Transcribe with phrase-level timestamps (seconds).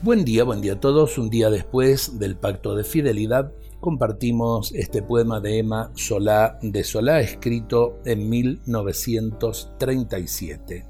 [0.00, 1.18] Buen día, buen día a todos.
[1.18, 3.50] Un día después del Pacto de Fidelidad
[3.80, 10.86] compartimos este poema de Emma Solá de Solá escrito en 1937.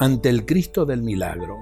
[0.00, 1.58] Ante el Cristo del Milagro.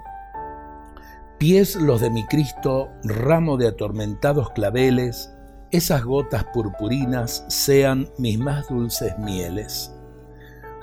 [1.39, 5.33] Pies los de mi Cristo, ramo de atormentados claveles,
[5.71, 9.93] esas gotas purpurinas sean mis más dulces mieles.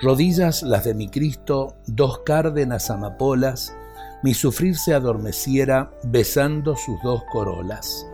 [0.03, 3.75] Rodillas las de mi Cristo, dos cárdenas amapolas,
[4.23, 8.07] mi sufrir se adormeciera besando sus dos corolas.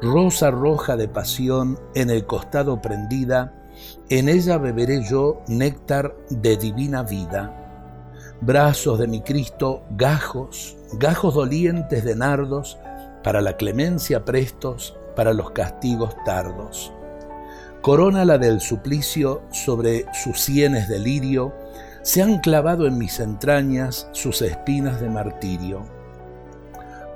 [0.00, 3.52] Rosa roja de pasión en el costado prendida,
[4.08, 7.60] en ella beberé yo néctar de divina vida.
[8.40, 12.78] Brazos de mi Cristo, gajos, gajos dolientes de nardos,
[13.22, 16.92] para la clemencia prestos, para los castigos tardos.
[17.80, 21.54] Corona la del suplicio sobre sus sienes de lirio,
[22.04, 25.86] se han clavado en mis entrañas sus espinas de martirio.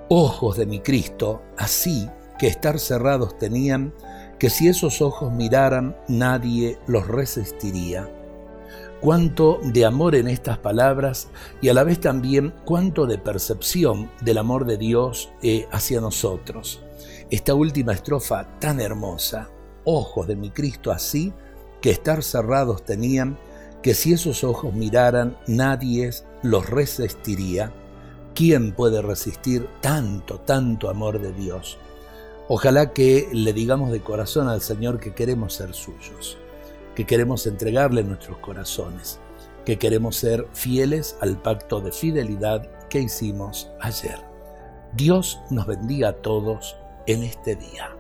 [0.09, 2.09] Ojos de mi Cristo, así
[2.39, 3.93] que estar cerrados tenían,
[4.39, 8.09] que si esos ojos miraran nadie los resistiría.
[9.03, 11.29] Cuánto de amor en estas palabras
[11.61, 16.83] y a la vez también cuánto de percepción del amor de Dios eh, hacia nosotros.
[17.31, 19.51] Esta última estrofa tan hermosa,
[19.85, 21.35] ojos de mi Cristo así,
[21.83, 23.39] que estar cerrados tenían,
[23.83, 26.11] que si esos ojos miraran, nadie
[26.43, 27.73] los resistiría.
[28.35, 31.79] ¿Quién puede resistir tanto, tanto amor de Dios?
[32.49, 36.39] Ojalá que le digamos de corazón al Señor que queremos ser suyos,
[36.95, 39.19] que queremos entregarle nuestros corazones,
[39.65, 44.19] que queremos ser fieles al pacto de fidelidad que hicimos ayer.
[44.95, 47.98] Dios nos bendiga a todos en este día.